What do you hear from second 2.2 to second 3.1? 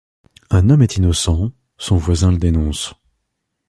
le dénonce.